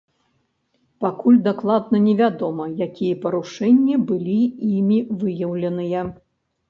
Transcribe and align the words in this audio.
Пакуль 1.05 1.37
дакладна 1.47 1.97
невядома, 2.07 2.65
якія 2.87 3.19
парушэнні 3.25 3.95
былі 4.09 4.39
імі 4.73 4.99
выяўленыя. 5.21 6.01